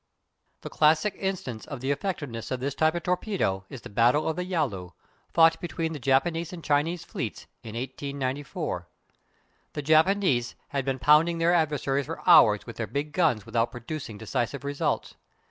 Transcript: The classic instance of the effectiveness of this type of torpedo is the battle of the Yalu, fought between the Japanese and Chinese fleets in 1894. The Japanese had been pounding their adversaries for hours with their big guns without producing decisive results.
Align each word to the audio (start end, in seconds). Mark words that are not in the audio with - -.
The 0.61 0.69
classic 0.71 1.13
instance 1.19 1.67
of 1.67 1.79
the 1.79 1.91
effectiveness 1.91 2.49
of 2.49 2.59
this 2.59 2.73
type 2.73 2.95
of 2.95 3.03
torpedo 3.03 3.65
is 3.69 3.81
the 3.83 3.89
battle 3.91 4.27
of 4.27 4.35
the 4.35 4.43
Yalu, 4.43 4.93
fought 5.31 5.59
between 5.61 5.93
the 5.93 5.99
Japanese 5.99 6.51
and 6.51 6.63
Chinese 6.63 7.03
fleets 7.05 7.45
in 7.61 7.75
1894. 7.75 8.87
The 9.73 9.81
Japanese 9.83 10.55
had 10.69 10.85
been 10.85 10.97
pounding 10.97 11.37
their 11.37 11.53
adversaries 11.53 12.07
for 12.07 12.27
hours 12.27 12.65
with 12.65 12.77
their 12.77 12.87
big 12.87 13.11
guns 13.11 13.45
without 13.45 13.69
producing 13.71 14.17
decisive 14.17 14.63
results. 14.63 15.13